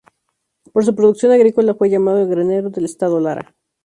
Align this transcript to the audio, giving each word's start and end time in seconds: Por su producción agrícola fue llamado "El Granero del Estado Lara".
Por 0.73 0.83
su 0.83 0.95
producción 0.95 1.31
agrícola 1.31 1.75
fue 1.75 1.91
llamado 1.91 2.23
"El 2.23 2.27
Granero 2.27 2.71
del 2.71 2.85
Estado 2.85 3.19
Lara". 3.19 3.53